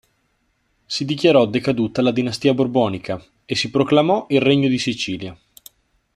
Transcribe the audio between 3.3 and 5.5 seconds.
e si proclamò il Regno di Sicilia.